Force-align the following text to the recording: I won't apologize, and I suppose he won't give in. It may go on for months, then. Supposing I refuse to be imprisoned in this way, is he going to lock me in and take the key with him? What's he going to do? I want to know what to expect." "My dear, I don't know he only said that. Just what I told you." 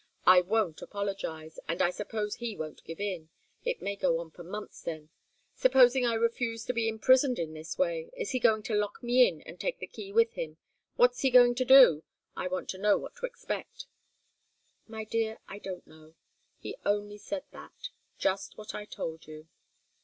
I 0.25 0.41
won't 0.41 0.81
apologize, 0.81 1.59
and 1.67 1.79
I 1.79 1.91
suppose 1.91 2.37
he 2.37 2.57
won't 2.57 2.83
give 2.85 2.99
in. 2.99 3.29
It 3.63 3.83
may 3.83 3.95
go 3.95 4.17
on 4.19 4.31
for 4.31 4.43
months, 4.43 4.81
then. 4.81 5.11
Supposing 5.53 6.07
I 6.07 6.15
refuse 6.15 6.65
to 6.65 6.73
be 6.73 6.87
imprisoned 6.87 7.37
in 7.37 7.53
this 7.53 7.77
way, 7.77 8.09
is 8.17 8.31
he 8.31 8.39
going 8.39 8.63
to 8.63 8.73
lock 8.73 9.03
me 9.03 9.27
in 9.27 9.41
and 9.43 9.59
take 9.59 9.77
the 9.77 9.85
key 9.85 10.11
with 10.11 10.33
him? 10.33 10.57
What's 10.95 11.19
he 11.21 11.29
going 11.29 11.53
to 11.53 11.65
do? 11.65 12.03
I 12.35 12.47
want 12.47 12.67
to 12.69 12.79
know 12.79 12.97
what 12.97 13.15
to 13.17 13.27
expect." 13.27 13.85
"My 14.87 15.03
dear, 15.03 15.37
I 15.47 15.59
don't 15.59 15.85
know 15.85 16.15
he 16.57 16.75
only 16.83 17.19
said 17.19 17.43
that. 17.51 17.89
Just 18.17 18.57
what 18.57 18.73
I 18.73 18.85
told 18.85 19.27
you." 19.27 19.49